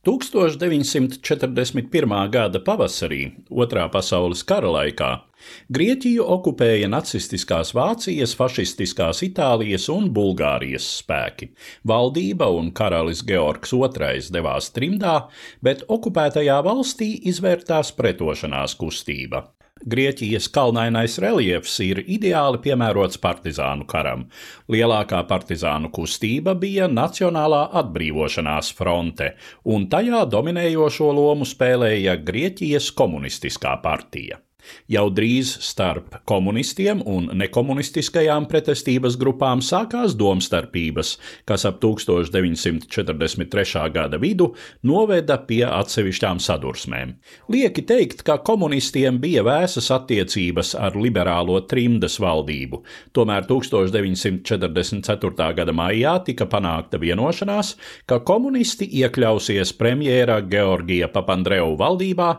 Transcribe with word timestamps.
1941. 0.00 2.32
gada 2.32 2.56
pavasarī, 2.64 3.36
Otrā 3.52 3.84
pasaules 3.92 4.40
kara 4.48 4.70
laikā, 4.72 5.10
Grieķiju 5.72 6.26
okupēja 6.36 6.88
nacistiskās 6.90 7.74
Vācijas, 7.76 8.34
fašistiskās 8.38 9.22
Itālijas 9.26 9.88
un 9.92 10.10
Bulgārijas 10.14 10.88
spēki. 11.00 11.52
Valdība 11.86 12.50
un 12.56 12.72
karalis 12.72 13.24
Georgs 13.26 13.72
II 13.76 14.26
devās 14.34 14.72
trimdā, 14.74 15.16
bet 15.62 15.86
okupētajā 15.88 16.60
valstī 16.66 17.14
izvērtās 17.30 17.94
pretošanās 17.96 18.76
kustība. 18.80 19.48
Grieķijas 19.80 20.50
kalnainais 20.52 21.14
reliefs 21.24 21.78
ir 21.80 22.02
ideāli 22.04 22.60
piemērots 22.60 23.16
partizānu 23.22 23.86
karam. 23.88 24.26
Lielākā 24.68 25.22
partizānu 25.30 25.88
kustība 25.96 26.52
bija 26.52 26.88
Nacionālā 26.92 27.62
atbrīvošanās 27.80 28.74
fronte, 28.76 29.32
un 29.64 29.88
tajā 29.88 30.26
dominējošo 30.28 31.08
lomu 31.16 31.48
spēlēja 31.48 32.18
Grieķijas 32.28 32.92
komunistiskā 32.92 33.78
partija. 33.80 34.42
Jau 34.90 35.06
drīz 35.14 35.52
starp 35.64 36.16
komunistiem 36.28 37.00
un 37.06 37.30
nekomunistiskajām 37.40 38.46
pretestības 38.50 39.16
grupām 39.20 39.60
sākās 39.64 40.14
domstarpības, 40.18 41.18
kas 41.48 41.64
ap 41.68 41.76
1943. 41.82 43.90
gada 43.94 44.18
vidu 44.20 44.46
noveda 44.86 45.38
pie 45.48 45.64
atsevišķām 45.66 46.38
sadursmēm. 46.42 47.14
Lieki 47.52 47.82
teikt, 47.88 48.22
ka 48.26 48.34
komunistiem 48.44 49.18
bija 49.22 49.42
vēsas 49.46 49.90
attiecības 49.94 50.74
ar 50.78 50.92
liberālo 50.98 51.60
trimdas 51.70 52.18
valdību, 52.22 52.76
tomēr 53.16 53.42
1944. 53.48 55.54
gada 55.56 55.72
maijā 55.76 56.14
tika 56.26 56.46
panākta 56.50 56.96
vienošanās, 57.00 57.68
ka 58.06 58.16
komunisti 58.26 58.86
iekļausies 59.00 59.72
premjera 59.78 60.40
Georgija 60.42 61.08
Papandreou 61.12 61.76
valdībā, 61.80 62.30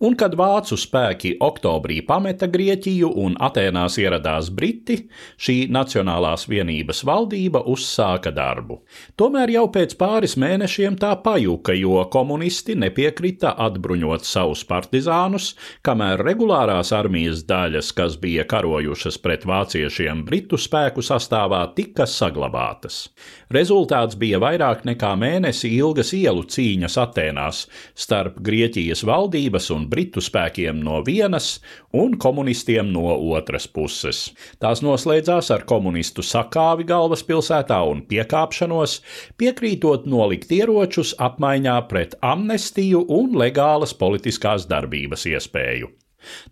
un 0.00 0.16
kad 0.18 0.34
vācu 0.38 0.76
spēki 0.80 1.36
oktobrī 1.44 1.69
oktobrī 1.70 2.00
pameta 2.06 2.48
Grieķiju 2.50 3.10
un 3.22 3.36
Atēnās 3.38 3.98
ieradās 4.00 4.50
Briti, 4.50 5.08
šī 5.38 5.70
Nacionālās 5.70 6.48
vienības 6.50 7.04
valdība 7.06 7.62
uzsāka 7.70 8.32
darbu. 8.34 8.80
Tomēr 9.16 9.50
jau 9.54 9.66
pēc 9.70 9.94
pāris 10.00 10.36
mēnešiem 10.36 10.98
tā 11.00 11.14
pajuka, 11.22 11.74
jo 11.78 12.02
komunisti 12.10 12.74
nepiekrita 12.74 13.54
atbruņot 13.58 14.26
savus 14.26 14.64
partizānus, 14.64 15.54
kamēr 15.86 16.22
regulārās 16.26 16.92
armijas 16.92 17.44
daļas, 17.46 17.92
kas 17.92 18.18
bija 18.20 18.44
karojušas 18.44 19.20
pret 19.22 19.46
vāciešiem 19.46 20.24
Britu 20.26 20.58
spēku 20.58 21.04
sastāvā, 21.04 21.62
tika 21.76 22.06
saglabātas. 22.06 23.08
Rezultāts 23.50 24.18
bija 24.18 24.40
vairāk 24.42 24.84
nekā 24.86 25.14
mēnesi 25.18 25.70
ilgas 25.76 26.12
ielu 26.16 26.44
cīņas 26.46 26.98
Atēnās 27.00 27.64
starp 27.94 28.40
Grieķijas 28.42 29.04
valdības 29.06 29.70
un 29.74 29.88
Britu 29.90 30.22
spēkiem 30.22 30.82
no 30.82 31.00
vienas 31.06 31.59
un 31.92 32.16
komunistiem 32.18 32.90
no 32.92 33.14
otras 33.36 33.66
puses. 33.68 34.22
Tās 34.62 34.82
noslēdzās 34.84 35.50
ar 35.54 35.64
komunistu 35.68 36.24
sakāvi 36.26 36.86
galvaspilsētā 36.88 37.80
un 37.92 38.04
piekāpšanos, 38.10 38.98
piekrītot 39.40 40.06
nolikt 40.10 40.52
ieročus 40.56 41.14
apmaiņā 41.18 41.78
pret 41.88 42.18
amnestiju 42.20 43.06
un 43.20 43.36
legālas 43.40 43.96
politiskās 43.96 44.68
darbības 44.70 45.26
iespēju. 45.34 45.92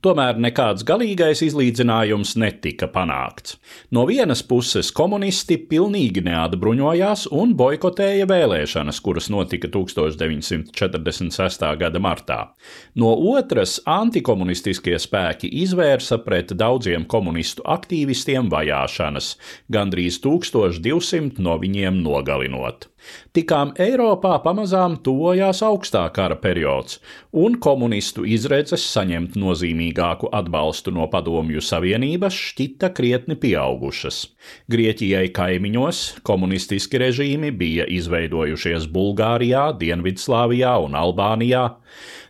Tomēr 0.04 0.38
nekāds 0.40 0.84
galīgais 0.86 1.42
izlīdzinājums 1.46 2.36
netika 2.40 2.86
panākts. 2.92 3.56
No 3.94 4.06
vienas 4.08 4.42
puses 4.46 4.90
komunisti 4.94 5.58
pilnīgi 5.70 6.22
neatbruņojās 6.26 7.26
un 7.34 7.54
boikotēja 7.58 8.26
vēlēšanas, 8.30 9.00
kuras 9.04 9.28
notika 9.32 9.68
1946. 9.74 11.64
gada 11.82 12.00
martā. 12.02 12.40
No 12.98 13.10
otras 13.32 13.80
antikomunistiskie 13.88 14.98
spēki 15.00 15.48
izvērsa 15.64 16.18
pret 16.24 16.52
daudziem 16.58 17.04
komunistu 17.10 17.62
aktīvistiem 17.68 18.50
vajāšanas, 18.52 19.36
gandrīz 19.72 20.20
1200 20.24 21.38
no 21.44 21.58
viņiem 21.60 22.02
nogalinot. 22.04 22.88
Tikām 23.36 23.72
Eiropā 23.78 24.34
pamazām 24.44 24.96
tuvojās 25.04 25.62
augstā 25.66 26.04
kara 26.14 26.36
periods, 26.40 26.98
un 27.32 27.58
komunistu 27.62 28.24
izredzes 28.26 28.84
saņemt 28.92 29.36
nozīmīgāku 29.38 30.30
atbalstu 30.34 30.94
no 30.96 31.08
Padomju 31.12 31.62
Savienības 31.64 32.36
šķita 32.48 32.92
krietni 32.96 33.38
pieaugušas. 33.40 34.22
Grieķijai 34.72 35.28
kaimiņos 35.36 36.04
komunistiski 36.26 37.02
režīmi 37.04 37.52
bija 37.54 37.88
izveidojušies 37.98 38.88
Bulgārijā, 38.92 39.70
Dienvidslāvijā 39.80 40.78
un 40.84 40.98
Albānijā. 40.98 41.66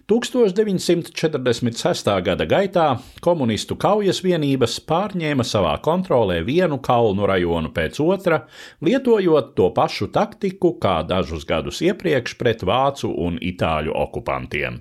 1946. 0.09 2.07
gada 2.25 2.47
gaitā 2.49 2.85
komunistu 3.21 3.77
kaujas 3.77 4.23
vienības 4.25 4.79
pārņēma 4.89 5.45
savā 5.45 5.75
kontrolē 5.85 6.39
vienu 6.47 6.79
kalnu 6.81 7.27
rajonu 7.29 7.69
pēc 7.77 8.01
otra, 8.01 8.39
lietojot 8.81 9.53
to 9.59 9.69
pašu 9.77 10.09
taktiku 10.15 10.71
kā 10.81 11.03
dažus 11.05 11.45
gadus 11.45 11.83
iepriekš 11.85 12.39
pret 12.41 12.65
vācu 12.65 13.13
un 13.27 13.37
itāļu 13.37 13.93
okupantiem. 14.07 14.81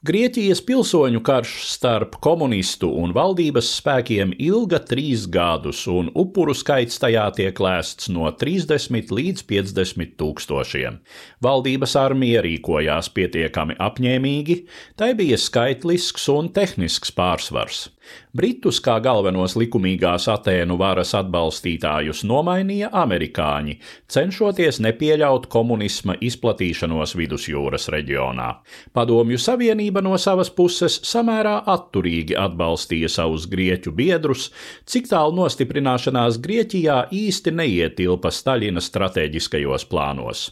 Grieķijas 0.00 0.62
pilsoņu 0.64 1.20
karš 1.20 1.50
starp 1.68 2.14
komunistu 2.24 2.88
un 3.02 3.10
valdības 3.12 3.66
spēkiem 3.82 4.30
ilga 4.40 4.78
trīs 4.88 5.26
gadus, 5.28 5.82
un 5.92 6.08
upuru 6.16 6.54
skaits 6.56 6.96
tajā 7.02 7.26
tiek 7.36 7.60
lēsts 7.60 8.08
no 8.08 8.30
30 8.42 9.12
līdz 9.12 9.44
50 9.50 10.14
tūkstošiem. 10.22 10.96
Valdības 11.44 11.98
armija 12.00 12.40
rīkojās 12.48 13.12
pietiekami 13.12 13.76
apņēmīgi, 13.76 14.56
tai 14.96 15.10
bija 15.20 15.36
skaitlisks 15.36 16.30
un 16.32 16.48
tehnisks 16.56 17.12
pārsvars. 17.12 17.90
Britus 18.36 18.78
kā 18.82 18.96
galvenos 19.02 19.56
likumīgās 19.58 20.28
Atēnu 20.30 20.76
varas 20.80 21.12
atbalstītājus 21.18 22.22
nomainīja 22.28 22.90
amerikāņi, 23.02 23.76
cenšoties 24.10 24.80
nepieļaut 24.84 25.48
komunisma 25.50 26.16
izplatīšanos 26.22 27.16
vidusjūras 27.18 27.88
reģionā. 27.92 28.50
Padomju 28.96 29.38
Savienība 29.40 30.02
no 30.04 30.16
savas 30.18 30.52
puses 30.54 31.00
samērā 31.06 31.56
atturīgi 31.70 32.38
atbalstīja 32.38 33.10
savus 33.10 33.48
grieķu 33.50 33.92
biedrus, 33.96 34.50
cik 34.86 35.10
tālu 35.10 35.36
nostiprināšanās 35.40 36.38
Grieķijā 36.40 37.00
īsti 37.14 37.54
neietilpa 37.54 38.30
Staļina 38.34 38.82
strateģiskajos 38.84 39.86
plānos. 39.90 40.46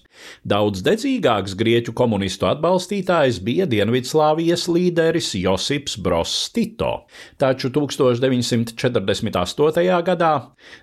Daudz 0.48 0.82
dedzīgāks 0.86 1.54
grieķu 1.58 1.94
komunistu 1.96 2.48
atbalstītājs 2.50 3.40
bija 3.44 3.68
Dienvidslāvijas 3.70 4.66
līderis 4.72 5.32
Josips 5.38 5.98
Bross 6.02 6.50
Tito. 6.54 6.92
Taču 7.38 7.68
1948. 7.70 10.02
gadā 10.02 10.30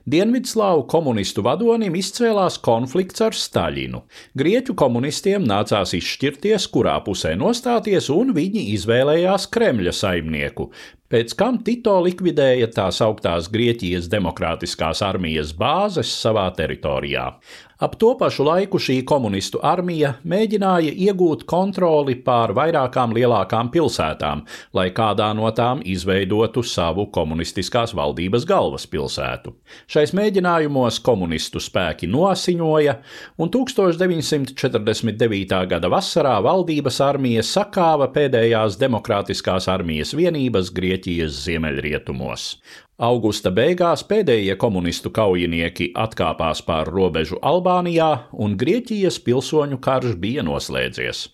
Dienvidslāvu 0.08 0.86
komunistu 0.88 1.44
vadonim 1.44 1.92
izcēlās 2.00 2.56
konflikts 2.64 3.20
ar 3.26 3.36
Staļinu. 3.36 4.00
Grieķu 4.40 4.72
komunistiem 4.80 5.44
nācās 5.44 5.92
izšķirties, 6.00 6.70
kurā 6.72 6.96
pusē 7.04 7.36
nostāties, 7.36 8.08
un 8.14 8.32
viņi 8.38 8.70
izvēlējās 8.78 9.50
Kremļa 9.52 9.92
saimnieku, 10.00 10.70
pēc 11.12 11.36
kam 11.36 11.60
Tito 11.68 12.00
likvidēja 12.08 12.72
tās 12.72 13.04
augtās 13.04 13.52
Grieķijas 13.52 14.08
demokrātiskās 14.16 15.04
armijas 15.04 15.52
bāzes 15.60 16.08
savā 16.24 16.48
teritorijā. 16.56 17.36
Ap 17.76 17.98
to 18.00 18.14
pašu 18.16 18.46
laiku 18.48 18.80
šī 18.80 19.02
komunistu 19.04 19.60
armija 19.60 20.14
mēģināja 20.24 20.94
iegūt 21.10 21.42
kontroli 21.44 22.16
pār 22.24 22.56
vairākām 22.56 23.12
lielākām 23.18 23.68
pilsētām, 23.74 24.46
lai 24.72 24.96
kādā 24.96 25.28
no 25.36 25.52
tām 25.52 25.82
izveidotu 25.84 26.64
savu 26.64 27.12
komunistiskās 27.12 27.92
valdības 28.00 28.48
galvaspilsētu. 28.48 29.52
Šais 29.92 30.16
mēģinājumos 30.16 31.04
komunistu 31.04 31.60
spēki 31.60 32.08
nosiņoja, 32.08 32.96
un 33.44 33.52
1949. 33.52 35.60
gada 35.76 35.92
vasarā 35.92 36.40
valdības 36.48 37.04
armija 37.04 37.44
sakāva 37.44 38.08
pēdējās 38.16 38.80
demokrātiskās 38.80 39.68
armijas 39.68 40.16
vienības 40.16 40.72
Grieķijas 40.80 41.44
ziemeļrietumos. 41.44 42.56
Augusta 42.96 43.52
beigās 43.52 44.06
pēdējie 44.08 44.54
komunistu 44.56 45.10
kaujinieki 45.12 45.90
atkāpās 46.00 46.62
pār 46.64 46.88
robežu 46.88 47.36
Albānijā, 47.44 48.30
un 48.32 48.54
Grieķijas 48.56 49.18
pilsoņu 49.26 49.82
karš 49.84 50.14
bija 50.16 50.46
noslēdzies. 50.48 51.26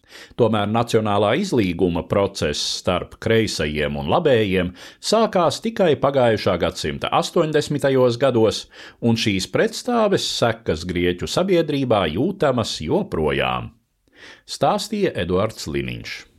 Tomēr 0.42 0.72
nacionālā 0.74 1.36
izlīguma 1.38 2.02
process 2.10 2.64
starp 2.80 3.20
kreisajiem 3.22 4.00
un 4.02 4.10
labējiem 4.10 4.74
sākās 4.98 5.62
tikai 5.62 5.92
pagājušā 6.02 6.58
gadsimta 6.66 7.14
80. 7.14 8.18
gados, 8.18 8.64
un 8.98 9.22
šīs 9.22 9.46
pretstāves 9.54 10.26
sekas 10.26 10.82
Grieķu 10.90 11.30
sabiedrībā 11.30 12.08
jūtamas 12.16 12.80
joprojām. 12.82 13.70
Stāstīja 14.50 15.14
Eduards 15.14 15.70
Liniņš. 15.70 16.31